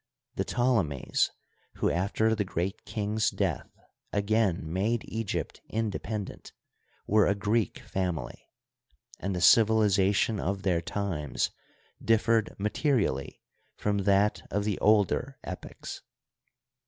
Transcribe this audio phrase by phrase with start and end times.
[0.33, 1.29] The Ptolemies
[1.75, 3.69] who, after the great kind's death,
[4.11, 6.53] again made Egypt independ ent,
[7.05, 8.39] were a Greek fiimily,
[9.19, 11.51] and the civilization of their times
[12.03, 13.43] differed materially
[13.75, 16.01] from that of the older epochs.